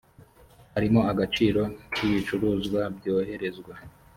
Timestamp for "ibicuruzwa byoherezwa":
2.07-3.73